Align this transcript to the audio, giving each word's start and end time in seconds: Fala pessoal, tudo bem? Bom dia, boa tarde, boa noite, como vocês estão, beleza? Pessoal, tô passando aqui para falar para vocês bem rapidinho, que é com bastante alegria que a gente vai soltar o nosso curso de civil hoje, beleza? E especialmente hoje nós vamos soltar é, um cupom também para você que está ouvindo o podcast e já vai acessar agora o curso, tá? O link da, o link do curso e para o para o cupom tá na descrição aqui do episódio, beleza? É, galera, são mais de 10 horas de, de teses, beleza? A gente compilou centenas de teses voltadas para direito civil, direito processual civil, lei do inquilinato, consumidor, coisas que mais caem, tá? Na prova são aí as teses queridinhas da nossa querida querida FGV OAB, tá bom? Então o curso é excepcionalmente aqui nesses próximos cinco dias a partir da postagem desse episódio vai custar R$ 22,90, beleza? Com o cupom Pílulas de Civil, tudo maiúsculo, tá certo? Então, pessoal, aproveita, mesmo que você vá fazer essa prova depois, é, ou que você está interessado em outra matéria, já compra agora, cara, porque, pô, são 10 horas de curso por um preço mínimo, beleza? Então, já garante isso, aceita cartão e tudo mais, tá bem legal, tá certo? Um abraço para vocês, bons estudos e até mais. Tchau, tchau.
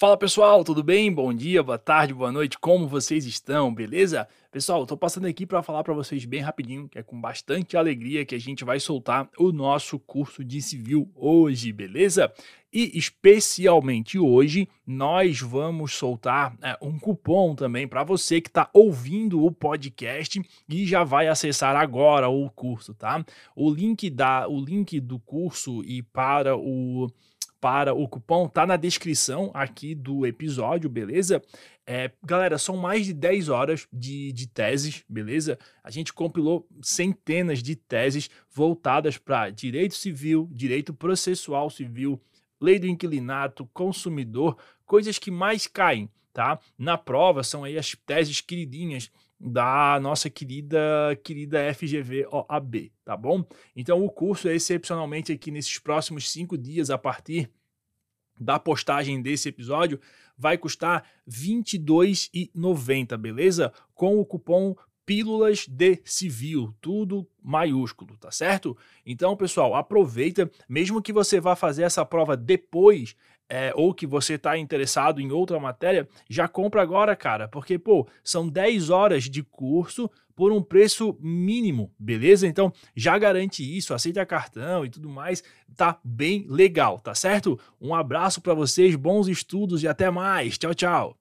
Fala 0.00 0.16
pessoal, 0.16 0.64
tudo 0.64 0.82
bem? 0.82 1.12
Bom 1.12 1.30
dia, 1.30 1.62
boa 1.62 1.76
tarde, 1.76 2.14
boa 2.14 2.32
noite, 2.32 2.58
como 2.58 2.88
vocês 2.88 3.26
estão, 3.26 3.74
beleza? 3.74 4.26
Pessoal, 4.50 4.86
tô 4.86 4.96
passando 4.96 5.26
aqui 5.26 5.44
para 5.44 5.62
falar 5.62 5.84
para 5.84 5.92
vocês 5.92 6.24
bem 6.24 6.40
rapidinho, 6.40 6.88
que 6.88 6.98
é 6.98 7.02
com 7.02 7.20
bastante 7.20 7.76
alegria 7.76 8.24
que 8.24 8.34
a 8.34 8.40
gente 8.40 8.64
vai 8.64 8.80
soltar 8.80 9.28
o 9.38 9.52
nosso 9.52 9.98
curso 9.98 10.42
de 10.42 10.62
civil 10.62 11.10
hoje, 11.14 11.70
beleza? 11.70 12.32
E 12.72 12.96
especialmente 12.96 14.18
hoje 14.18 14.70
nós 14.86 15.42
vamos 15.42 15.92
soltar 15.92 16.56
é, 16.62 16.78
um 16.80 16.98
cupom 16.98 17.54
também 17.54 17.86
para 17.86 18.02
você 18.02 18.40
que 18.40 18.48
está 18.48 18.70
ouvindo 18.72 19.44
o 19.44 19.52
podcast 19.52 20.40
e 20.66 20.86
já 20.86 21.04
vai 21.04 21.28
acessar 21.28 21.76
agora 21.76 22.26
o 22.26 22.48
curso, 22.48 22.94
tá? 22.94 23.22
O 23.54 23.68
link 23.70 24.08
da, 24.08 24.48
o 24.48 24.64
link 24.64 24.98
do 24.98 25.18
curso 25.18 25.84
e 25.84 26.02
para 26.02 26.56
o 26.56 27.06
para 27.60 27.92
o 27.92 28.08
cupom 28.08 28.48
tá 28.48 28.66
na 28.66 28.76
descrição 28.76 29.50
aqui 29.52 29.94
do 29.94 30.26
episódio, 30.26 30.88
beleza? 30.88 31.42
É, 31.86 32.10
galera, 32.24 32.56
são 32.56 32.76
mais 32.76 33.04
de 33.04 33.12
10 33.12 33.48
horas 33.48 33.86
de, 33.92 34.32
de 34.32 34.46
teses, 34.46 35.04
beleza? 35.08 35.58
A 35.84 35.90
gente 35.90 36.12
compilou 36.12 36.66
centenas 36.82 37.62
de 37.62 37.76
teses 37.76 38.30
voltadas 38.50 39.18
para 39.18 39.50
direito 39.50 39.94
civil, 39.94 40.48
direito 40.52 40.94
processual 40.94 41.68
civil, 41.68 42.20
lei 42.60 42.78
do 42.78 42.86
inquilinato, 42.86 43.68
consumidor, 43.74 44.56
coisas 44.86 45.18
que 45.18 45.30
mais 45.30 45.66
caem, 45.66 46.08
tá? 46.32 46.58
Na 46.78 46.96
prova 46.96 47.42
são 47.42 47.64
aí 47.64 47.76
as 47.76 47.94
teses 48.06 48.40
queridinhas 48.40 49.10
da 49.40 49.98
nossa 50.00 50.28
querida 50.28 50.78
querida 51.24 51.72
FGV 51.72 52.26
OAB, 52.30 52.92
tá 53.04 53.16
bom? 53.16 53.42
Então 53.74 54.04
o 54.04 54.10
curso 54.10 54.48
é 54.48 54.54
excepcionalmente 54.54 55.32
aqui 55.32 55.50
nesses 55.50 55.78
próximos 55.78 56.30
cinco 56.30 56.58
dias 56.58 56.90
a 56.90 56.98
partir 56.98 57.50
da 58.38 58.58
postagem 58.58 59.22
desse 59.22 59.48
episódio 59.48 59.98
vai 60.36 60.56
custar 60.56 61.04
R$ 61.26 61.32
22,90, 61.32 63.16
beleza? 63.18 63.72
Com 63.94 64.18
o 64.18 64.24
cupom 64.24 64.74
Pílulas 65.04 65.66
de 65.66 66.00
Civil, 66.04 66.74
tudo 66.80 67.26
maiúsculo, 67.42 68.16
tá 68.16 68.30
certo? 68.30 68.76
Então, 69.04 69.36
pessoal, 69.36 69.74
aproveita, 69.74 70.50
mesmo 70.68 71.02
que 71.02 71.12
você 71.12 71.40
vá 71.40 71.56
fazer 71.56 71.82
essa 71.82 72.04
prova 72.04 72.36
depois, 72.36 73.16
é, 73.48 73.72
ou 73.74 73.92
que 73.92 74.06
você 74.06 74.34
está 74.34 74.56
interessado 74.56 75.20
em 75.20 75.32
outra 75.32 75.58
matéria, 75.58 76.08
já 76.28 76.46
compra 76.46 76.80
agora, 76.80 77.16
cara, 77.16 77.48
porque, 77.48 77.76
pô, 77.76 78.06
são 78.22 78.48
10 78.48 78.90
horas 78.90 79.24
de 79.24 79.42
curso 79.42 80.08
por 80.36 80.52
um 80.52 80.62
preço 80.62 81.18
mínimo, 81.20 81.92
beleza? 81.98 82.46
Então, 82.46 82.72
já 82.94 83.18
garante 83.18 83.62
isso, 83.76 83.92
aceita 83.92 84.24
cartão 84.24 84.86
e 84.86 84.88
tudo 84.88 85.10
mais, 85.10 85.42
tá 85.76 85.98
bem 86.04 86.46
legal, 86.48 87.00
tá 87.00 87.14
certo? 87.14 87.58
Um 87.80 87.94
abraço 87.94 88.40
para 88.40 88.54
vocês, 88.54 88.94
bons 88.94 89.26
estudos 89.26 89.82
e 89.82 89.88
até 89.88 90.10
mais. 90.10 90.56
Tchau, 90.56 90.72
tchau. 90.72 91.20